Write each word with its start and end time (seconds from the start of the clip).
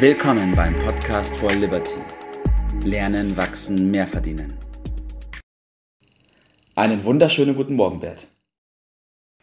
Willkommen 0.00 0.54
beim 0.54 0.76
Podcast 0.76 1.36
for 1.40 1.50
Liberty. 1.50 1.96
Lernen, 2.84 3.36
wachsen, 3.36 3.90
mehr 3.90 4.06
verdienen. 4.06 4.56
Einen 6.76 7.02
wunderschönen 7.02 7.56
guten 7.56 7.74
Morgen, 7.74 7.98
Bert. 7.98 8.28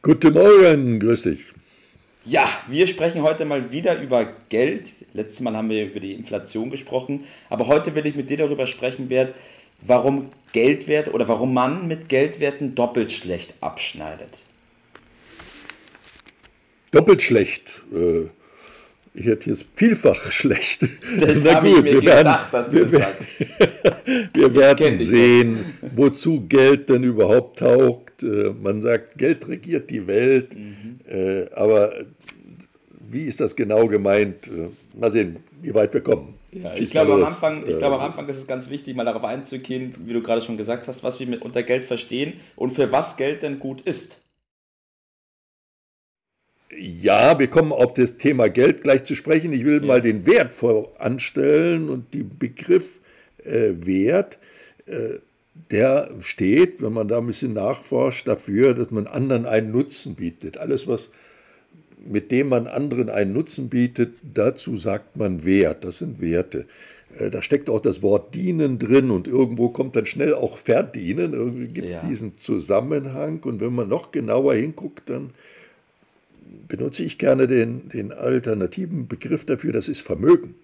Guten 0.01 0.31
Morgen, 0.31 1.01
grüß 1.01 1.23
dich. 1.23 1.41
Ja, 2.23 2.47
wir 2.69 2.87
sprechen 2.87 3.21
heute 3.21 3.43
mal 3.43 3.73
wieder 3.73 4.01
über 4.01 4.31
Geld. 4.47 4.93
Letztes 5.11 5.41
Mal 5.41 5.57
haben 5.57 5.69
wir 5.69 5.87
über 5.87 5.99
die 5.99 6.13
Inflation 6.13 6.71
gesprochen, 6.71 7.25
aber 7.49 7.67
heute 7.67 7.93
will 7.93 8.05
ich 8.05 8.15
mit 8.15 8.29
dir 8.29 8.37
darüber 8.37 8.65
sprechen, 8.65 9.09
Bert, 9.09 9.35
warum 9.81 10.31
Geldwert 10.53 11.13
oder 11.13 11.27
warum 11.27 11.53
man 11.53 11.85
mit 11.89 12.07
Geldwerten 12.07 12.75
doppelt 12.75 13.11
schlecht 13.11 13.55
abschneidet. 13.59 14.41
Doppelt 16.91 17.21
schlecht. 17.21 17.81
Äh, 17.93 18.29
ich 19.15 19.25
hätte 19.25 19.49
jetzt 19.49 19.65
vielfach 19.75 20.23
schlecht. 20.31 20.85
Das 21.19 21.45
habe 21.45 21.69
ich 21.69 21.81
mir 21.81 22.01
gedacht, 22.01 22.53
dass 22.53 22.69
du 22.69 22.75
wir, 22.75 22.85
das 22.85 22.91
sagst. 22.91 23.31
wir 24.33 24.55
werden 24.55 24.99
sehen, 24.99 25.77
wozu 25.95 26.41
Geld 26.47 26.89
denn 26.89 27.03
überhaupt 27.03 27.59
taugt. 27.59 28.23
Äh, 28.23 28.53
man 28.61 28.81
sagt, 28.81 29.17
Geld 29.17 29.47
regiert 29.47 29.89
die 29.89 30.05
Welt, 30.05 30.53
mhm. 30.53 30.99
Äh, 31.07 31.45
aber 31.53 31.93
wie 33.11 33.25
ist 33.25 33.39
das 33.39 33.55
genau 33.55 33.87
gemeint? 33.87 34.49
Mal 34.93 35.11
sehen, 35.11 35.37
wie 35.61 35.71
weit 35.73 35.93
wir 35.93 36.01
kommen. 36.01 36.33
Ja, 36.51 36.73
ich 36.73 36.89
glaube, 36.89 37.13
am 37.13 37.25
Anfang, 37.25 37.63
ich 37.67 37.77
glaube, 37.77 37.95
am 37.95 38.01
Anfang 38.01 38.27
ist 38.29 38.37
es 38.37 38.47
ganz 38.47 38.69
wichtig, 38.69 38.95
mal 38.95 39.03
darauf 39.03 39.23
einzugehen, 39.23 39.93
wie 40.05 40.13
du 40.13 40.21
gerade 40.21 40.41
schon 40.41 40.57
gesagt 40.57 40.87
hast, 40.87 41.03
was 41.03 41.19
wir 41.19 41.27
mit 41.27 41.41
unter 41.41 41.63
Geld 41.63 41.83
verstehen 41.83 42.33
und 42.55 42.71
für 42.71 42.91
was 42.91 43.17
Geld 43.17 43.43
denn 43.43 43.59
gut 43.59 43.81
ist. 43.81 44.21
Ja, 46.77 47.39
wir 47.39 47.47
kommen 47.47 47.71
auf 47.71 47.93
das 47.93 48.17
Thema 48.17 48.49
Geld 48.49 48.83
gleich 48.83 49.03
zu 49.03 49.15
sprechen. 49.15 49.53
Ich 49.53 49.65
will 49.65 49.81
ja. 49.81 49.85
mal 49.85 50.01
den 50.01 50.25
Wert 50.25 50.53
voranstellen 50.53 51.89
und 51.89 52.13
den 52.13 52.37
Begriff 52.37 52.99
äh, 53.43 53.73
Wert, 53.85 54.37
äh, 54.85 55.19
der 55.71 56.09
steht, 56.19 56.81
wenn 56.81 56.93
man 56.93 57.07
da 57.07 57.19
ein 57.19 57.27
bisschen 57.27 57.53
nachforscht, 57.53 58.27
dafür, 58.27 58.73
dass 58.73 58.91
man 58.91 59.07
anderen 59.07 59.45
einen 59.45 59.71
Nutzen 59.71 60.15
bietet. 60.15 60.57
Alles, 60.57 60.87
was 60.87 61.09
mit 62.05 62.31
dem 62.31 62.49
man 62.49 62.67
anderen 62.67 63.09
einen 63.09 63.33
Nutzen 63.33 63.69
bietet, 63.69 64.13
dazu 64.21 64.77
sagt 64.77 65.17
man 65.17 65.45
Wert, 65.45 65.83
das 65.83 65.99
sind 65.99 66.21
Werte. 66.21 66.65
Äh, 67.17 67.29
da 67.29 67.41
steckt 67.41 67.69
auch 67.69 67.79
das 67.79 68.01
Wort 68.01 68.35
dienen 68.35 68.79
drin 68.79 69.11
und 69.11 69.27
irgendwo 69.27 69.69
kommt 69.69 69.95
dann 69.95 70.05
schnell 70.05 70.33
auch 70.33 70.57
verdienen. 70.57 71.33
Irgendwie 71.33 71.67
gibt 71.67 71.87
es 71.87 71.93
ja. 71.93 72.07
diesen 72.07 72.37
Zusammenhang 72.37 73.41
und 73.43 73.61
wenn 73.61 73.73
man 73.73 73.87
noch 73.87 74.11
genauer 74.11 74.55
hinguckt, 74.55 75.09
dann 75.09 75.31
benutze 76.67 77.03
ich 77.03 77.17
gerne 77.17 77.47
den, 77.47 77.89
den 77.89 78.11
alternativen 78.11 79.07
Begriff 79.07 79.45
dafür, 79.45 79.73
das 79.73 79.87
ist 79.87 80.01
Vermögen. 80.01 80.55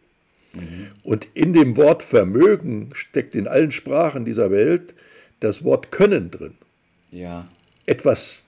Mhm. 0.53 0.87
Und 1.03 1.27
in 1.33 1.53
dem 1.53 1.77
Wort 1.77 2.03
Vermögen 2.03 2.89
steckt 2.93 3.35
in 3.35 3.47
allen 3.47 3.71
Sprachen 3.71 4.25
dieser 4.25 4.51
Welt 4.51 4.93
das 5.39 5.63
Wort 5.63 5.91
Können 5.91 6.31
drin. 6.31 6.55
Ja. 7.11 7.47
Etwas 7.85 8.45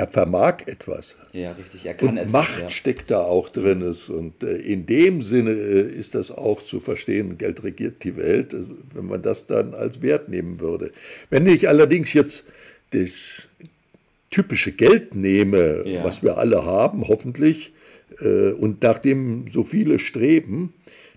er 0.00 0.08
vermag 0.08 0.66
etwas. 0.66 1.14
Ja, 1.34 1.52
richtig, 1.52 1.84
er 1.84 1.92
kann 1.92 2.10
und 2.10 2.16
etwas. 2.16 2.32
Macht 2.32 2.62
ja. 2.62 2.70
steckt 2.70 3.10
da 3.10 3.20
auch 3.20 3.50
drin. 3.50 3.82
Und 3.82 4.42
äh, 4.42 4.56
in 4.56 4.86
dem 4.86 5.20
Sinne 5.20 5.50
äh, 5.50 5.82
ist 5.82 6.14
das 6.14 6.30
auch 6.30 6.62
zu 6.62 6.80
verstehen, 6.80 7.36
Geld 7.36 7.62
regiert 7.62 8.02
die 8.02 8.16
Welt, 8.16 8.54
also, 8.54 8.68
wenn 8.94 9.04
man 9.04 9.20
das 9.20 9.44
dann 9.44 9.74
als 9.74 10.00
Wert 10.00 10.30
nehmen 10.30 10.58
würde. 10.58 10.92
Wenn 11.28 11.46
ich 11.46 11.68
allerdings 11.68 12.14
jetzt 12.14 12.44
das 12.92 13.10
typische 14.30 14.72
Geld 14.72 15.14
nehme, 15.14 15.82
ja. 15.86 16.04
was 16.04 16.22
wir 16.22 16.38
alle 16.38 16.64
haben, 16.64 17.08
hoffentlich, 17.08 17.72
äh, 18.20 18.52
und 18.52 18.82
nachdem 18.82 19.48
so 19.48 19.64
viele 19.64 19.98
streben, 19.98 20.74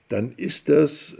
dann 0.09 0.33
ist 0.37 0.69
das, 0.69 1.15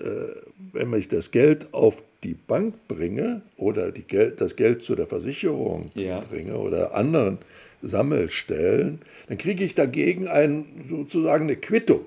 wenn 0.73 0.94
ich 0.94 1.08
das 1.08 1.31
Geld 1.31 1.67
auf 1.73 2.03
die 2.23 2.36
Bank 2.36 2.75
bringe 2.87 3.42
oder 3.58 3.92
die 3.92 4.03
Geld, 4.03 4.42
das 4.42 4.55
Geld 4.55 4.82
zu 4.82 4.95
der 4.95 5.08
Versicherung 5.08 5.92
ja. 5.95 6.20
bringe 6.20 6.58
oder 6.58 6.93
anderen 6.93 7.39
Sammelstellen, 7.82 9.02
dann 9.27 9.37
kriege 9.37 9.64
ich 9.64 9.76
dagegen 9.76 10.27
ein, 10.27 10.65
sozusagen 10.89 11.45
eine 11.45 11.58
Quittung. 11.58 12.02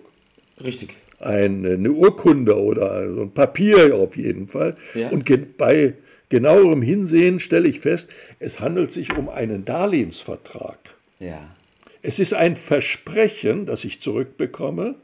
Richtig. 0.63 0.95
Eine, 1.19 1.73
eine 1.73 1.93
Urkunde 1.93 2.61
oder 2.61 3.13
so 3.13 3.23
ein 3.23 3.31
Papier 3.31 3.95
auf 3.97 4.17
jeden 4.17 4.49
Fall. 4.49 4.77
Ja. 4.95 5.11
Und 5.11 5.25
bei 5.57 5.95
genauerem 6.29 6.83
Hinsehen 6.83 7.41
stelle 7.41 7.69
ich 7.69 7.81
fest, 7.81 8.09
es 8.39 8.61
handelt 8.61 8.93
sich 8.93 9.17
um 9.17 9.29
einen 9.29 9.65
Darlehensvertrag. 9.65 10.79
Ja. 11.19 11.55
Es 12.03 12.19
ist 12.19 12.35
ein 12.35 12.57
Versprechen, 12.57 13.67
das 13.67 13.85
ich 13.85 14.01
zurückbekomme, 14.01 14.95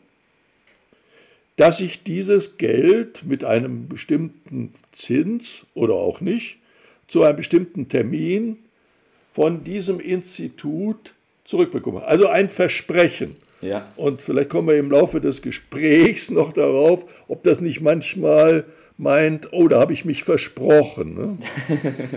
dass 1.56 1.80
ich 1.80 2.02
dieses 2.02 2.58
Geld 2.58 3.24
mit 3.24 3.44
einem 3.44 3.88
bestimmten 3.88 4.72
Zins 4.92 5.64
oder 5.74 5.94
auch 5.94 6.20
nicht 6.20 6.58
zu 7.08 7.22
einem 7.22 7.36
bestimmten 7.36 7.88
Termin 7.88 8.58
von 9.32 9.64
diesem 9.64 10.00
Institut 10.00 11.14
zurückbekomme. 11.44 12.04
Also 12.04 12.28
ein 12.28 12.48
Versprechen. 12.48 13.36
Ja. 13.60 13.92
Und 13.96 14.22
vielleicht 14.22 14.50
kommen 14.50 14.68
wir 14.68 14.78
im 14.78 14.90
Laufe 14.90 15.20
des 15.20 15.42
Gesprächs 15.42 16.30
noch 16.32 16.52
darauf, 16.52 17.04
ob 17.28 17.42
das 17.42 17.60
nicht 17.60 17.80
manchmal 17.80 18.64
meint, 18.98 19.52
oh, 19.52 19.68
da 19.68 19.80
habe 19.80 19.92
ich 19.92 20.04
mich 20.04 20.24
versprochen. 20.24 21.14
Ne? 21.14 21.38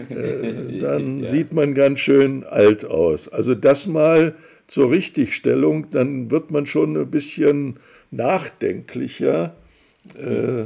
äh, 0.15 0.79
dann 0.79 1.21
ja. 1.21 1.27
sieht 1.27 1.53
man 1.53 1.73
ganz 1.73 1.99
schön 1.99 2.43
alt 2.43 2.85
aus. 2.85 3.27
Also 3.27 3.55
das 3.55 3.87
mal 3.87 4.35
zur 4.67 4.91
Richtigstellung, 4.91 5.89
dann 5.91 6.31
wird 6.31 6.51
man 6.51 6.65
schon 6.65 6.97
ein 6.97 7.11
bisschen 7.11 7.77
nachdenklicher 8.11 9.55
äh, 10.15 10.65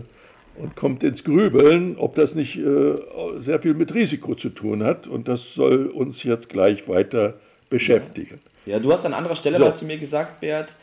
und 0.60 0.76
kommt 0.76 1.04
ins 1.04 1.24
Grübeln, 1.24 1.96
ob 1.98 2.16
das 2.16 2.36
nicht 2.36 2.58
äh, 2.58 2.96
sehr 3.38 3.62
viel 3.62 3.74
mit 3.74 3.94
Risiko 3.94 4.36
zu 4.36 4.50
tun 4.50 4.84
hat. 4.84 5.08
Und 5.08 5.28
das 5.28 5.54
soll 5.54 5.88
uns 5.88 6.24
jetzt 6.24 6.50
gleich 6.50 6.88
weiter 6.88 7.36
beschäftigen. 7.70 8.40
Ja, 8.66 8.74
ja 8.74 8.80
du 8.80 8.92
hast 8.92 9.06
an 9.06 9.14
anderer 9.14 9.36
Stelle 9.36 9.58
so. 9.58 9.66
mal 9.66 9.76
zu 9.76 9.86
mir 9.86 9.98
gesagt, 9.98 10.42
Bert, 10.42 10.76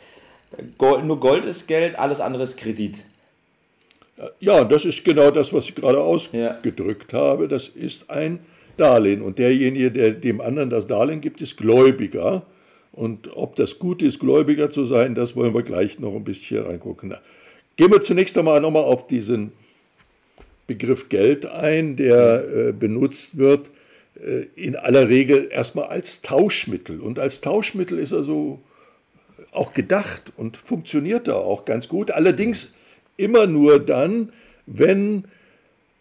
Gold, 0.77 1.05
nur 1.05 1.19
Gold 1.19 1.45
ist 1.45 1.67
Geld, 1.67 1.97
alles 1.99 2.19
andere 2.19 2.43
ist 2.43 2.57
Kredit. 2.57 3.03
Ja, 4.39 4.63
das 4.63 4.85
ist 4.85 5.03
genau 5.03 5.31
das, 5.31 5.53
was 5.53 5.65
ich 5.65 5.75
gerade 5.75 5.99
ausgedrückt 5.99 7.13
ja. 7.13 7.19
habe. 7.19 7.47
Das 7.47 7.67
ist 7.67 8.09
ein 8.09 8.39
Darlehen. 8.75 9.21
Und 9.21 9.37
derjenige, 9.39 9.91
der 9.91 10.11
dem 10.11 10.41
anderen 10.41 10.69
das 10.69 10.87
Darlehen 10.87 11.21
gibt, 11.21 11.41
ist 11.41 11.57
Gläubiger. 11.57 12.43
Und 12.91 13.35
ob 13.35 13.55
das 13.55 13.77
gut 13.77 14.01
ist, 14.01 14.19
Gläubiger 14.19 14.69
zu 14.69 14.85
sein, 14.85 15.13
das 15.13 15.35
wollen 15.35 15.53
wir 15.53 15.61
gleich 15.61 15.99
noch 15.99 16.15
ein 16.15 16.23
bisschen 16.23 16.65
reingucken. 16.65 17.13
Gehen 17.75 17.91
wir 17.91 18.01
zunächst 18.01 18.37
einmal 18.37 18.59
nochmal 18.59 18.83
auf 18.83 19.05
diesen 19.05 19.51
Begriff 20.65 21.09
Geld 21.09 21.45
ein, 21.45 21.95
der 21.95 22.69
äh, 22.69 22.71
benutzt 22.73 23.37
wird 23.37 23.69
äh, 24.15 24.47
in 24.55 24.75
aller 24.75 25.09
Regel 25.09 25.47
erstmal 25.51 25.85
als 25.85 26.21
Tauschmittel. 26.21 26.99
Und 26.99 27.19
als 27.19 27.39
Tauschmittel 27.41 27.99
ist 27.99 28.11
er 28.11 28.23
so 28.23 28.61
auch 29.51 29.73
gedacht 29.73 30.33
und 30.35 30.57
funktioniert 30.57 31.27
da 31.27 31.35
auch 31.35 31.65
ganz 31.65 31.87
gut. 31.87 32.11
Allerdings 32.11 32.69
immer 33.17 33.47
nur 33.47 33.79
dann, 33.79 34.31
wenn 34.65 35.25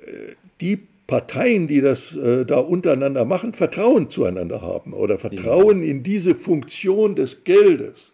äh, 0.00 0.34
die 0.60 0.78
Parteien, 1.06 1.66
die 1.66 1.80
das 1.80 2.14
äh, 2.16 2.44
da 2.44 2.58
untereinander 2.58 3.24
machen, 3.24 3.52
Vertrauen 3.52 4.10
zueinander 4.10 4.60
haben 4.60 4.92
oder 4.92 5.18
Vertrauen 5.18 5.82
in 5.82 6.02
diese 6.02 6.34
Funktion 6.34 7.14
des 7.14 7.44
Geldes. 7.44 8.12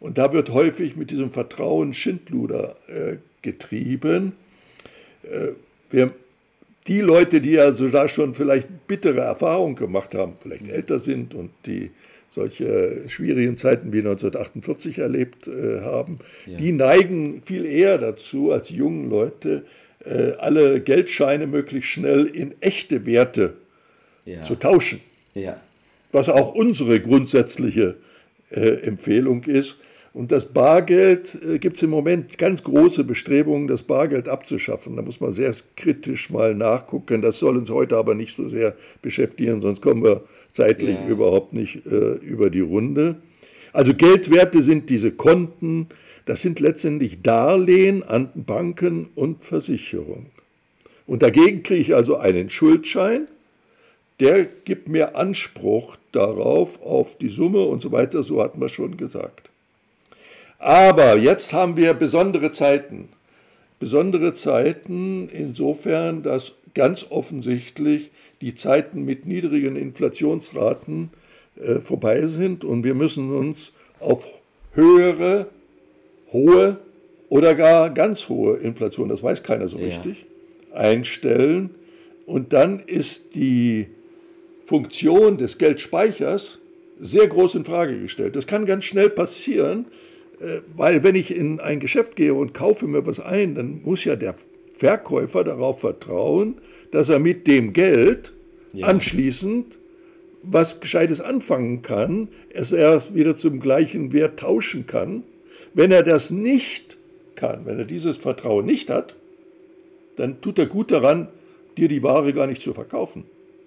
Und 0.00 0.18
da 0.18 0.32
wird 0.32 0.50
häufig 0.50 0.96
mit 0.96 1.10
diesem 1.10 1.32
Vertrauen 1.32 1.94
Schindluder 1.94 2.76
äh, 2.86 3.16
getrieben. 3.42 4.32
Äh, 5.22 5.52
wir, 5.90 6.12
die 6.88 7.00
Leute, 7.00 7.40
die 7.40 7.58
also 7.58 7.88
da 7.88 8.08
schon 8.08 8.34
vielleicht 8.34 8.86
bittere 8.86 9.20
Erfahrungen 9.20 9.76
gemacht 9.76 10.14
haben, 10.14 10.34
vielleicht 10.40 10.66
ja. 10.66 10.74
älter 10.74 10.98
sind 10.98 11.34
und 11.34 11.50
die 11.66 11.90
solche 12.28 13.08
schwierigen 13.08 13.56
Zeiten 13.56 13.92
wie 13.92 13.98
1948 13.98 14.98
erlebt 14.98 15.48
äh, 15.48 15.80
haben, 15.80 16.18
ja. 16.46 16.58
die 16.58 16.72
neigen 16.72 17.42
viel 17.44 17.64
eher 17.64 17.98
dazu 17.98 18.52
als 18.52 18.70
junge 18.70 19.08
Leute, 19.08 19.64
äh, 20.04 20.32
alle 20.38 20.80
Geldscheine 20.80 21.46
möglichst 21.46 21.90
schnell 21.90 22.26
in 22.26 22.54
echte 22.60 23.06
Werte 23.06 23.54
ja. 24.24 24.42
zu 24.42 24.56
tauschen. 24.56 25.00
Ja. 25.34 25.60
Was 26.12 26.28
auch 26.28 26.54
unsere 26.54 27.00
grundsätzliche 27.00 27.96
äh, 28.50 28.80
Empfehlung 28.82 29.44
ist. 29.44 29.76
Und 30.18 30.32
das 30.32 30.46
Bargeld 30.46 31.38
äh, 31.44 31.60
gibt 31.60 31.76
es 31.76 31.84
im 31.84 31.90
Moment 31.90 32.38
ganz 32.38 32.64
große 32.64 33.04
Bestrebungen, 33.04 33.68
das 33.68 33.84
Bargeld 33.84 34.26
abzuschaffen. 34.26 34.96
Da 34.96 35.02
muss 35.02 35.20
man 35.20 35.32
sehr 35.32 35.54
kritisch 35.76 36.28
mal 36.28 36.56
nachgucken. 36.56 37.22
Das 37.22 37.38
soll 37.38 37.56
uns 37.56 37.70
heute 37.70 37.96
aber 37.96 38.16
nicht 38.16 38.34
so 38.34 38.48
sehr 38.48 38.74
beschäftigen, 39.00 39.60
sonst 39.60 39.80
kommen 39.80 40.02
wir 40.02 40.24
zeitlich 40.52 40.96
ja. 40.96 41.06
überhaupt 41.06 41.52
nicht 41.52 41.86
äh, 41.86 42.14
über 42.14 42.50
die 42.50 42.62
Runde. 42.62 43.14
Also 43.72 43.94
Geldwerte 43.94 44.60
sind 44.62 44.90
diese 44.90 45.12
Konten, 45.12 45.86
das 46.26 46.42
sind 46.42 46.58
letztendlich 46.58 47.22
Darlehen 47.22 48.02
an 48.02 48.30
Banken 48.34 49.10
und 49.14 49.44
Versicherungen. 49.44 50.30
Und 51.06 51.22
dagegen 51.22 51.62
kriege 51.62 51.80
ich 51.80 51.94
also 51.94 52.16
einen 52.16 52.50
Schuldschein, 52.50 53.28
der 54.18 54.48
gibt 54.64 54.88
mir 54.88 55.14
Anspruch 55.14 55.96
darauf, 56.10 56.82
auf 56.82 57.16
die 57.18 57.28
Summe 57.28 57.62
und 57.62 57.80
so 57.80 57.92
weiter, 57.92 58.24
so 58.24 58.42
hat 58.42 58.58
man 58.58 58.68
schon 58.68 58.96
gesagt. 58.96 59.48
Aber 60.58 61.16
jetzt 61.16 61.52
haben 61.52 61.76
wir 61.76 61.94
besondere 61.94 62.50
Zeiten. 62.50 63.08
Besondere 63.78 64.34
Zeiten 64.34 65.28
insofern, 65.28 66.22
dass 66.22 66.52
ganz 66.74 67.06
offensichtlich 67.10 68.10
die 68.40 68.54
Zeiten 68.54 69.04
mit 69.04 69.26
niedrigen 69.26 69.76
Inflationsraten 69.76 71.10
äh, 71.56 71.76
vorbei 71.80 72.26
sind 72.26 72.64
und 72.64 72.84
wir 72.84 72.94
müssen 72.94 73.34
uns 73.34 73.72
auf 74.00 74.26
höhere, 74.74 75.46
hohe 76.32 76.78
oder 77.28 77.54
gar 77.54 77.90
ganz 77.90 78.28
hohe 78.28 78.56
Inflation, 78.58 79.08
das 79.08 79.22
weiß 79.22 79.42
keiner 79.42 79.68
so 79.68 79.78
ja. 79.78 79.86
richtig, 79.86 80.26
einstellen. 80.72 81.70
Und 82.26 82.52
dann 82.52 82.80
ist 82.80 83.34
die 83.34 83.88
Funktion 84.66 85.38
des 85.38 85.58
Geldspeichers 85.58 86.58
sehr 87.00 87.26
groß 87.26 87.54
in 87.56 87.64
Frage 87.64 87.98
gestellt. 87.98 88.36
Das 88.36 88.46
kann 88.46 88.66
ganz 88.66 88.84
schnell 88.84 89.08
passieren, 89.08 89.86
weil 90.76 91.02
wenn 91.02 91.14
ich 91.14 91.34
in 91.34 91.60
ein 91.60 91.80
Geschäft 91.80 92.16
gehe 92.16 92.34
und 92.34 92.54
kaufe 92.54 92.86
mir 92.86 93.06
was 93.06 93.20
ein, 93.20 93.54
dann 93.54 93.82
muss 93.82 94.04
ja 94.04 94.16
der 94.16 94.34
Verkäufer 94.74 95.42
darauf 95.42 95.80
vertrauen, 95.80 96.60
dass 96.92 97.08
er 97.08 97.18
mit 97.18 97.46
dem 97.46 97.72
Geld 97.72 98.32
ja. 98.72 98.86
anschließend 98.86 99.76
was 100.42 100.80
Gescheites 100.80 101.20
anfangen 101.20 101.82
kann, 101.82 102.28
es 102.50 102.72
erst 102.72 103.14
wieder 103.14 103.36
zum 103.36 103.60
gleichen 103.60 104.12
Wert 104.12 104.38
tauschen 104.38 104.86
kann. 104.86 105.24
Wenn 105.74 105.90
er 105.90 106.02
das 106.02 106.30
nicht 106.30 106.96
kann, 107.34 107.66
wenn 107.66 107.78
er 107.78 107.84
dieses 107.84 108.16
Vertrauen 108.16 108.64
nicht 108.64 108.88
hat, 108.88 109.16
dann 110.16 110.40
tut 110.40 110.58
er 110.58 110.66
gut 110.66 110.90
daran, 110.90 111.28
dir 111.76 111.88
die 111.88 112.02
Ware 112.02 112.32
gar 112.32 112.46
nicht 112.46 112.62
zu 112.62 112.72
verkaufen. 112.74 113.24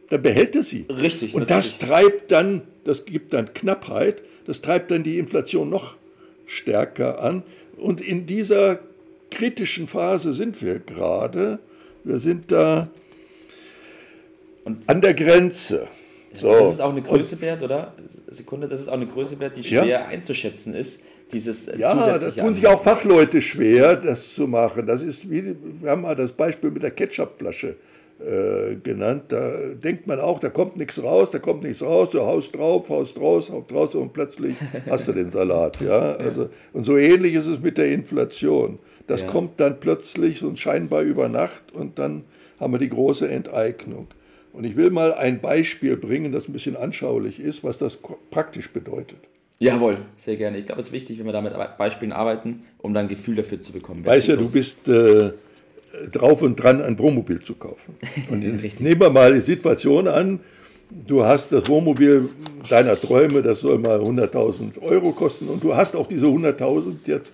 Dann 0.10 0.22
behält 0.22 0.56
er 0.56 0.64
sie. 0.64 0.86
Richtig. 0.90 1.34
Und 1.34 1.42
natürlich. 1.50 1.78
das 1.78 1.78
treibt 1.78 2.32
dann, 2.32 2.62
das 2.84 3.06
gibt 3.06 3.34
dann 3.34 3.54
Knappheit, 3.54 4.22
das 4.46 4.62
treibt 4.62 4.92
dann 4.92 5.04
die 5.04 5.18
Inflation 5.18 5.70
noch 5.70 5.96
stärker 6.52 7.24
an. 7.24 7.44
Und 7.78 8.02
in 8.02 8.26
dieser 8.26 8.80
kritischen 9.30 9.88
Phase 9.88 10.34
sind 10.34 10.62
wir 10.62 10.80
gerade. 10.80 11.60
Wir 12.04 12.20
sind 12.20 12.52
da 12.52 12.90
und 14.64 14.88
an 14.88 15.02
der 15.02 15.14
Grenze. 15.14 15.88
So. 16.34 16.48
Das 16.48 16.74
ist 16.74 16.82
auch 16.82 16.92
eine 16.92 17.02
Größe, 17.02 17.36
Bert, 17.36 17.62
oder? 17.62 17.94
Sekunde, 18.28 18.68
das 18.68 18.82
ist 18.82 18.88
auch 18.88 18.94
eine 18.94 19.06
Größe, 19.06 19.36
Bert, 19.36 19.58
die 19.58 19.64
schwer 19.64 19.86
ja. 19.86 20.06
einzuschätzen 20.06 20.74
ist. 20.74 21.04
Dieses 21.32 21.66
ja, 21.78 22.18
da 22.18 22.32
tun 22.32 22.54
sich 22.54 22.68
auch 22.68 22.82
Fachleute 22.82 23.42
schwer, 23.42 23.96
das 23.96 24.34
zu 24.34 24.48
machen. 24.48 24.86
Das 24.86 25.02
ist 25.02 25.30
wie, 25.30 25.56
wir 25.82 25.90
haben 25.90 26.02
mal 26.02 26.16
das 26.16 26.34
Beispiel 26.34 26.72
mit 26.72 26.84
der 26.84 26.92
Ketchupflasche 26.92 27.78
äh, 28.26 28.76
genannt. 28.76 29.24
Da 29.30 29.52
denkt 29.74 30.08
man 30.08 30.20
auch, 30.20 30.40
da 30.40 30.50
kommt 30.50 30.78
nichts 30.78 31.02
raus, 31.02 31.32
da 31.32 31.40
kommt 31.40 31.64
nichts 31.64 31.82
raus, 31.82 32.10
du 32.12 32.22
haust 32.22 32.56
drauf, 32.56 32.90
haust 32.90 33.20
raus, 33.20 33.50
haust 33.50 33.74
raus 33.74 33.96
und 33.96 34.14
plötzlich 34.14 34.56
hast 34.90 35.08
du 35.08 35.14
den 35.14 35.30
Salat. 35.30 35.82
Ja? 35.82 36.14
Also, 36.14 36.50
und 36.74 36.84
so 36.84 36.98
ähnlich 36.98 37.34
ist 37.34 37.48
es 37.48 37.60
mit 37.60 37.78
der 37.78 37.92
Inflation. 37.92 38.80
Das 39.08 39.22
ja. 39.22 39.28
kommt 39.28 39.60
dann 39.60 39.80
plötzlich 39.80 40.40
so 40.40 40.56
scheinbar 40.56 41.02
über 41.02 41.28
Nacht 41.30 41.72
und 41.74 42.00
dann 42.00 42.24
haben 42.60 42.74
wir 42.74 42.80
die 42.80 42.90
große 42.90 43.28
Enteignung. 43.28 44.08
Und 44.54 44.66
ich 44.66 44.76
will 44.76 44.90
mal 44.90 45.14
ein 45.14 45.40
Beispiel 45.42 45.98
bringen, 45.98 46.32
das 46.32 46.48
ein 46.48 46.54
bisschen 46.54 46.76
anschaulich 46.76 47.40
ist, 47.40 47.64
was 47.64 47.78
das 47.78 48.00
praktisch 48.30 48.72
bedeutet. 48.72 49.18
Jawohl, 49.60 49.98
sehr 50.18 50.38
gerne. 50.38 50.58
Ich 50.58 50.66
glaube, 50.66 50.82
es 50.82 50.88
ist 50.88 50.94
wichtig, 50.94 51.20
wenn 51.20 51.26
wir 51.26 51.34
da 51.34 51.42
mit 51.42 51.54
Beispielen 51.78 52.12
arbeiten, 52.12 52.64
um 52.80 52.94
dann 52.94 53.06
ein 53.06 53.10
Gefühl 53.10 53.36
dafür 53.36 53.62
zu 53.62 53.72
bekommen. 53.72 54.06
Weißt 54.06 54.28
ja, 54.28 54.36
du 54.36 54.52
bist 54.52 54.88
äh, 54.88 55.32
drauf 56.12 56.42
und 56.42 56.56
dran, 56.56 56.82
ein 56.82 56.98
Wohnmobil 57.00 57.42
zu 57.42 57.56
kaufen. 57.56 57.96
Und 58.30 58.40
nehmen 58.80 59.02
wir 59.02 59.10
mal 59.10 59.34
die 59.34 59.42
Situation 59.42 60.08
an, 60.08 60.40
du 60.90 61.24
hast 61.24 61.52
das 61.52 61.68
Wohnmobil 61.68 62.30
deiner 62.70 63.00
Träume, 63.00 63.42
das 63.42 63.62
soll 63.62 63.78
mal 63.78 64.00
100.000 64.00 64.82
Euro 64.82 65.12
kosten 65.12 65.48
und 65.48 65.64
du 65.64 65.76
hast 65.76 65.96
auch 65.96 66.08
diese 66.08 66.26
100.000 66.26 66.98
jetzt 67.06 67.32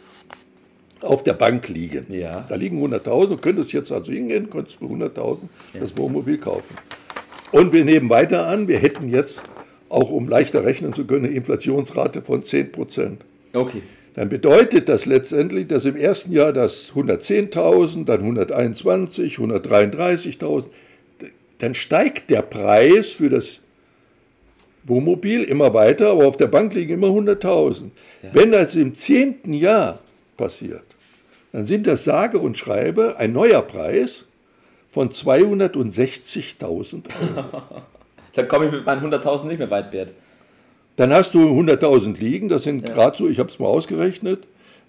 auf 1.02 1.24
der 1.24 1.34
Bank 1.34 1.68
liegen. 1.68 2.06
Ja. 2.10 2.46
Da 2.48 2.56
liegen 2.56 2.84
100.000, 2.84 3.28
du 3.28 3.38
könntest 3.38 3.72
jetzt 3.74 3.92
also 3.92 4.12
hingehen, 4.12 4.50
könntest 4.50 4.78
für 4.78 4.86
100.000 4.86 5.40
ja. 5.74 5.80
das 5.80 5.96
Wohnmobil 5.96 6.38
kaufen. 6.38 6.76
Und 7.52 7.72
wir 7.72 7.86
nehmen 7.86 8.10
weiter 8.10 8.48
an, 8.48 8.68
wir 8.68 8.80
hätten 8.80 9.10
jetzt, 9.10 9.42
auch 9.90 10.12
um 10.12 10.28
leichter 10.28 10.66
rechnen 10.66 10.92
zu 10.92 11.06
können, 11.06 11.26
eine 11.26 11.34
Inflationsrate 11.34 12.22
von 12.22 12.44
10 12.44 12.72
Prozent. 12.74 13.22
Okay. 13.54 13.82
Dann 14.18 14.30
bedeutet 14.30 14.90
das 14.90 15.06
letztendlich, 15.06 15.68
dass 15.68 15.86
im 15.86 15.96
ersten 15.96 16.32
Jahr 16.32 16.52
das 16.52 16.92
110.000, 16.96 18.06
dann 18.06 18.22
121, 18.22 19.36
133.000, 19.36 20.70
dann 21.60 21.76
steigt 21.76 22.32
der 22.32 22.42
Preis 22.42 23.12
für 23.12 23.30
das 23.30 23.60
Wohnmobil 24.86 25.44
immer 25.44 25.72
weiter, 25.76 26.10
aber 26.14 26.26
auf 26.26 26.36
der 26.36 26.48
Bank 26.48 26.74
liegen 26.74 26.96
immer 26.96 27.10
100.000. 27.10 27.92
Ja. 28.24 28.30
Wenn 28.34 28.52
das 28.52 28.74
im 28.74 28.96
zehnten 28.96 29.54
Jahr 29.54 30.00
passiert, 30.36 30.82
dann 31.52 31.68
sind 31.68 31.86
das 31.86 32.04
sage 32.04 32.40
und 32.40 32.58
schreibe 32.58 33.18
ein 33.18 33.34
neuer 33.34 33.62
Preis 33.62 34.26
von 34.90 35.10
260.000 35.10 37.04
Euro. 37.36 37.62
Dann 38.34 38.48
komme 38.48 38.66
ich 38.66 38.72
mit 38.72 38.84
meinen 38.86 39.14
100.000 39.14 39.46
nicht 39.46 39.60
mehr 39.60 39.70
weit, 39.70 39.92
Bert. 39.92 40.10
Dann 40.98 41.14
hast 41.14 41.34
du 41.34 41.40
100.000 41.40 42.20
liegen, 42.20 42.50
das 42.50 42.64
sind 42.64 42.86
ja. 42.86 42.94
gerade 42.94 43.18
so, 43.18 43.30
ich 43.30 43.40
habe 43.40 43.50
es 43.50 43.60
mal 43.60 43.68
ausgerechnet, 43.68 44.44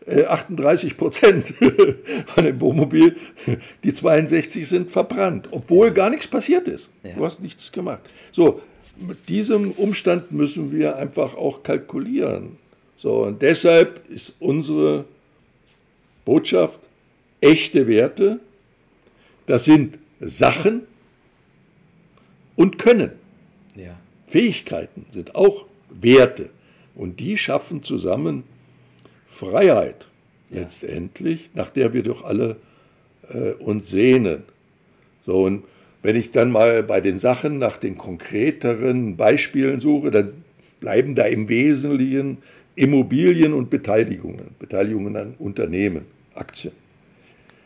38 0.07 0.91
äh, 0.91 0.95
Prozent 0.95 1.55
von 2.27 2.45
dem 2.45 2.61
Wohnmobil, 2.61 3.17
die 3.85 3.93
62 3.93 4.67
sind 4.67 4.91
verbrannt, 4.91 5.49
obwohl 5.51 5.93
gar 5.93 6.11
nichts 6.11 6.27
passiert 6.27 6.67
ist. 6.67 6.89
Ja. 7.03 7.13
Du 7.15 7.25
hast 7.25 7.41
nichts 7.41 7.71
gemacht. 7.71 8.01
So, 8.33 8.61
mit 9.07 9.29
diesem 9.29 9.71
Umstand 9.73 10.33
müssen 10.33 10.73
wir 10.73 10.97
einfach 10.97 11.37
auch 11.37 11.63
kalkulieren. 11.63 12.57
So, 12.97 13.25
und 13.25 13.43
deshalb 13.43 14.01
ist 14.11 14.33
unsere 14.41 15.05
Botschaft 16.25 16.81
echte 17.41 17.87
Werte 17.87 18.41
das 19.49 19.65
sind 19.65 19.99
Sachen 20.21 20.83
und 22.55 22.79
Können. 22.79 23.13
Ja. 23.75 23.99
Fähigkeiten 24.27 25.07
sind 25.11 25.35
auch 25.35 25.65
Werte. 25.91 26.51
Und 26.95 27.21
die 27.21 27.37
schaffen 27.37 27.83
zusammen 27.83 28.45
Freiheit 29.31 30.09
ja. 30.51 30.61
letztendlich, 30.61 31.51
nach 31.55 31.71
der 31.71 31.93
wir 31.93 32.03
doch 32.03 32.25
alle 32.25 32.57
äh, 33.29 33.53
uns 33.53 33.89
sehnen. 33.89 34.43
So, 35.25 35.45
und 35.45 35.65
wenn 36.03 36.17
ich 36.17 36.31
dann 36.31 36.51
mal 36.51 36.83
bei 36.83 37.01
den 37.01 37.19
Sachen 37.19 37.59
nach 37.59 37.77
den 37.77 37.99
konkreteren 37.99 39.17
Beispielen 39.17 39.81
suche, 39.81 40.11
dann 40.11 40.33
bleiben 40.81 41.15
da 41.15 41.25
im 41.25 41.49
Wesentlichen 41.49 42.39
Immobilien 42.77 43.53
und 43.55 43.71
Beteiligungen, 43.71 44.55
Beteiligungen 44.59 45.17
an 45.17 45.35
Unternehmen, 45.39 46.05
Aktien. 46.35 46.73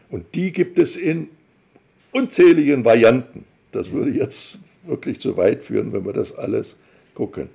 Und 0.09 0.35
die 0.35 0.52
gibt 0.52 0.79
es 0.79 0.97
in 0.97 1.29
unzähligen 2.12 2.85
Varianten. 2.85 3.45
Das 3.73 3.93
würde 3.93 4.11
jetzt 4.11 4.59
wirklich 4.87 5.21
zu 5.21 5.37
weit 5.37 5.62
führen, 5.62 5.93
wenn 5.93 6.05
wir 6.05 6.12
das 6.12 6.35
alles 6.35 6.76
gucken. 7.14 7.49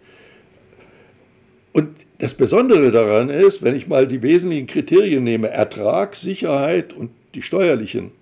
Und 1.78 2.08
das 2.18 2.34
Besondere 2.34 2.90
daran 2.90 3.30
ist, 3.30 3.62
wenn 3.62 3.76
ich 3.76 3.88
mal 3.88 4.08
die 4.08 4.24
wesentlichen 4.24 4.66
Kriterien 4.66 5.24
nehme, 5.24 5.50
Ertrag, 5.50 6.16
Sicherheit 6.16 6.92
und 6.92 7.12
die 7.36 7.44
steuerlichen 7.44 8.14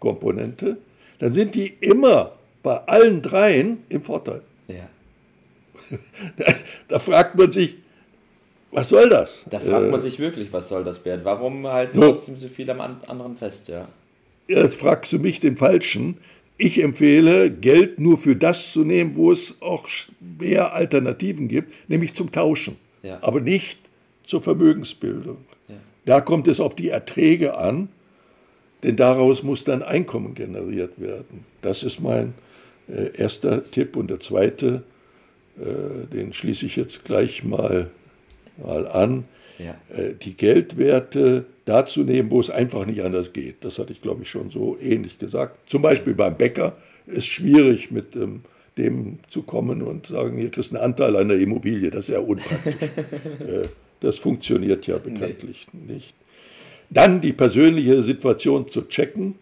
Komponente, 0.00 0.78
dann 1.20 1.32
sind 1.32 1.54
die 1.54 1.68
immer 1.78 2.32
bei 2.64 2.76
allen 2.88 3.22
dreien 3.22 3.84
im 3.88 4.02
Vorteil. 4.02 4.42
Ja. 4.66 4.88
Da, 6.36 6.54
da 6.88 6.98
fragt 6.98 7.36
man 7.36 7.52
sich, 7.52 7.76
was 8.72 8.88
soll 8.88 9.08
das? 9.08 9.30
Da 9.48 9.60
fragt 9.60 9.92
man 9.92 10.00
äh, 10.00 10.02
sich 10.02 10.18
wirklich, 10.18 10.52
was 10.52 10.68
soll 10.68 10.82
das, 10.82 10.98
Bert? 10.98 11.24
Warum 11.24 11.68
halten 11.68 12.00
so, 12.00 12.12
trotzdem 12.12 12.36
so 12.36 12.48
viel 12.48 12.68
am 12.68 12.80
anderen 12.80 13.36
fest, 13.36 13.68
ja? 13.68 13.86
Jetzt 14.48 14.74
fragst 14.74 15.12
du 15.12 15.20
mich 15.20 15.38
den 15.38 15.56
Falschen. 15.56 16.18
Ich 16.56 16.82
empfehle, 16.82 17.48
Geld 17.48 18.00
nur 18.00 18.18
für 18.18 18.34
das 18.34 18.72
zu 18.72 18.82
nehmen, 18.82 19.14
wo 19.14 19.30
es 19.30 19.62
auch 19.62 19.88
mehr 20.18 20.72
Alternativen 20.72 21.46
gibt, 21.46 21.72
nämlich 21.88 22.12
zum 22.14 22.32
Tauschen, 22.32 22.76
ja. 23.02 23.18
aber 23.22 23.40
nicht 23.40 23.80
zur 24.24 24.42
Vermögensbildung. 24.42 25.38
Ja. 25.68 25.76
Da 26.04 26.20
kommt 26.20 26.48
es 26.48 26.60
auf 26.60 26.74
die 26.74 26.88
Erträge 26.88 27.56
an, 27.56 27.88
denn 28.82 28.96
daraus 28.96 29.42
muss 29.42 29.64
dann 29.64 29.82
Einkommen 29.82 30.34
generiert 30.34 31.00
werden. 31.00 31.44
Das 31.62 31.82
ist 31.82 32.00
mein 32.00 32.34
äh, 32.88 33.16
erster 33.16 33.70
Tipp. 33.70 33.96
Und 33.96 34.08
der 34.08 34.20
zweite, 34.20 34.84
äh, 35.58 36.06
den 36.14 36.32
schließe 36.32 36.66
ich 36.66 36.76
jetzt 36.76 37.04
gleich 37.04 37.44
mal, 37.44 37.90
mal 38.56 38.86
an. 38.86 39.24
Ja. 39.58 39.74
Äh, 39.94 40.14
die 40.14 40.34
Geldwerte 40.34 41.46
dazu 41.64 42.04
nehmen, 42.04 42.30
wo 42.30 42.40
es 42.40 42.50
einfach 42.50 42.86
nicht 42.86 43.02
anders 43.02 43.32
geht. 43.32 43.56
Das 43.64 43.78
hatte 43.78 43.92
ich, 43.92 44.00
glaube 44.00 44.22
ich, 44.22 44.30
schon 44.30 44.50
so 44.50 44.78
ähnlich 44.80 45.18
gesagt. 45.18 45.68
Zum 45.68 45.82
Beispiel 45.82 46.14
beim 46.14 46.36
Bäcker 46.36 46.76
ist 47.06 47.26
schwierig, 47.26 47.90
mit 47.90 48.14
ähm, 48.14 48.42
dem 48.78 49.18
zu 49.28 49.42
kommen 49.42 49.82
und 49.82 50.06
sagen, 50.06 50.38
hier 50.38 50.50
kriegst 50.50 50.70
du 50.70 50.76
einen 50.76 50.84
Anteil 50.84 51.16
an 51.16 51.28
der 51.28 51.38
Immobilie. 51.38 51.90
Das 51.90 52.08
ist 52.08 52.14
ja 52.14 52.20
unpraktisch. 52.20 52.74
äh, 53.40 53.68
das 54.00 54.18
funktioniert 54.18 54.86
ja 54.86 54.98
bekanntlich 54.98 55.66
nee. 55.72 55.94
nicht. 55.94 56.14
Dann 56.90 57.20
die 57.20 57.32
persönliche 57.32 58.02
Situation 58.02 58.68
zu 58.68 58.82
checken 58.88 59.34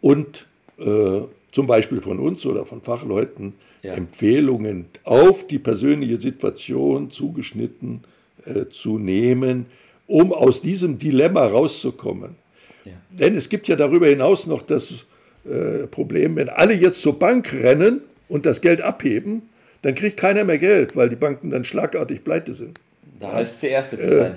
und 0.00 0.46
äh, 0.78 1.22
zum 1.52 1.66
Beispiel 1.66 2.00
von 2.00 2.18
uns 2.18 2.46
oder 2.46 2.64
von 2.64 2.80
Fachleuten 2.80 3.54
ja. 3.82 3.94
Empfehlungen 3.94 4.86
auf 5.04 5.46
die 5.46 5.58
persönliche 5.58 6.20
Situation 6.20 7.10
zugeschnitten 7.10 8.04
äh, 8.44 8.66
zu 8.68 8.98
nehmen, 8.98 9.66
um 10.06 10.32
aus 10.32 10.62
diesem 10.62 10.98
Dilemma 10.98 11.46
rauszukommen. 11.46 12.36
Ja. 12.84 12.92
Denn 13.10 13.36
es 13.36 13.48
gibt 13.48 13.68
ja 13.68 13.76
darüber 13.76 14.06
hinaus 14.06 14.46
noch 14.46 14.62
das 14.62 15.04
äh, 15.48 15.86
Problem, 15.86 16.36
wenn 16.36 16.48
alle 16.48 16.74
jetzt 16.74 17.00
zur 17.00 17.18
Bank 17.18 17.52
rennen 17.52 18.00
und 18.28 18.46
das 18.46 18.60
Geld 18.60 18.82
abheben, 18.82 19.42
dann 19.82 19.94
kriegt 19.94 20.16
keiner 20.16 20.44
mehr 20.44 20.58
Geld, 20.58 20.96
weil 20.96 21.08
die 21.08 21.16
Banken 21.16 21.50
dann 21.50 21.64
schlagartig 21.64 22.24
pleite 22.24 22.54
sind. 22.54 22.80
Da 23.20 23.32
heißt 23.32 23.54
es, 23.54 23.60
der 23.60 23.70
Erste 23.70 24.00
zu 24.00 24.16
sein. 24.16 24.34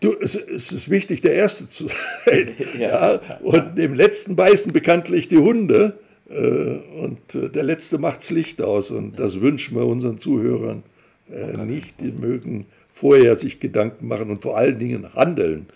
Du, 0.00 0.14
es, 0.20 0.34
es, 0.34 0.72
ist 0.72 0.88
wichtig, 0.88 1.20
der 1.20 1.34
Erste 1.34 1.68
zu 1.68 1.86
sein. 2.24 2.54
ja. 2.78 3.14
ja. 3.14 3.20
Und 3.42 3.76
dem 3.76 3.94
Letzten 3.94 4.36
beißen 4.36 4.72
bekanntlich 4.72 5.28
die 5.28 5.38
Hunde. 5.38 5.98
Äh, 6.28 6.34
und 6.34 7.34
äh, 7.34 7.48
der 7.48 7.64
Letzte 7.64 7.98
macht's 7.98 8.30
Licht 8.30 8.62
aus. 8.62 8.90
Und 8.90 9.18
das 9.18 9.40
wünschen 9.40 9.76
wir 9.76 9.86
unseren 9.86 10.18
Zuhörern 10.18 10.82
äh, 11.32 11.56
nicht. 11.56 12.00
Die 12.00 12.12
mögen 12.12 12.66
vorher 12.94 13.36
sich 13.36 13.60
Gedanken 13.60 14.08
machen 14.08 14.30
und 14.30 14.42
vor 14.42 14.56
allen 14.56 14.78
Dingen 14.78 15.14
handeln. 15.14 15.66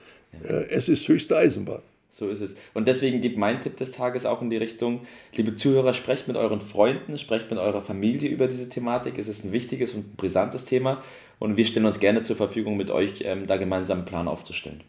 Es 0.69 0.89
ist 0.89 1.07
höchste 1.07 1.37
Eisenbahn. 1.37 1.81
So 2.15 2.29
ist 2.29 2.41
es. 2.41 2.55
Und 2.75 2.87
deswegen 2.87 3.21
gibt 3.21 3.37
mein 3.37 3.61
Tipp 3.61 3.77
des 3.77 3.91
Tages 3.91 4.25
auch 4.25 4.41
in 4.41 4.49
die 4.49 4.57
Richtung, 4.57 5.05
liebe 5.33 5.57
Zuhörer, 5.57 5.95
sprecht 5.95 6.29
mit 6.29 6.37
euren 6.37 6.61
Freunden, 6.61 7.19
sprecht 7.19 7.51
mit 7.51 7.59
eurer 7.59 7.83
Familie 7.83 8.31
über 8.31 8.47
diese 8.47 8.69
Thematik. 8.69 9.19
Es 9.19 9.27
ist 9.27 9.45
ein 9.45 9.51
wichtiges 9.51 9.95
und 9.95 10.17
brisantes 10.17 10.65
Thema 10.65 11.03
und 11.41 11.57
wir 11.57 11.67
stellen 11.67 11.87
uns 11.87 11.99
gerne 11.99 12.23
zur 12.23 12.37
Verfügung, 12.37 12.77
mit 12.77 12.93
euch 12.93 13.23
ähm, 13.23 13.49
da 13.49 13.57
gemeinsam 13.57 13.99
einen 13.99 14.07
Plan 14.07 14.29
aufzustellen. 14.29 14.85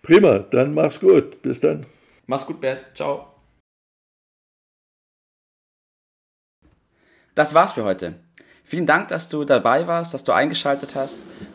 Prima, 0.00 0.38
dann 0.38 0.72
mach's 0.72 1.00
gut. 1.00 1.42
Bis 1.42 1.60
dann. 1.60 1.84
Mach's 2.26 2.46
gut, 2.46 2.62
Bert. 2.62 2.86
Ciao. 2.94 3.26
Das 7.34 7.52
war's 7.52 7.72
für 7.72 7.84
heute. 7.84 8.20
Vielen 8.64 8.86
Dank, 8.86 9.08
dass 9.08 9.28
du 9.28 9.44
dabei 9.44 9.86
warst, 9.86 10.14
dass 10.14 10.24
du 10.24 10.32
eingeschaltet 10.32 10.94
hast 10.94 11.20